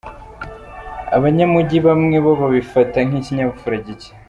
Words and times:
Abanyamujyi 1.17 1.77
bamwe 1.87 2.17
bo 2.25 2.31
babifata 2.41 2.97
nk’ikinyabupfura 3.07 3.75
gicye. 3.85 4.09